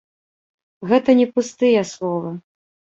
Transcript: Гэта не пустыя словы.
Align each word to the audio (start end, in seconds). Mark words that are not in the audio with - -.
Гэта 0.93 1.17
не 1.21 1.27
пустыя 1.37 1.81
словы. 1.95 2.37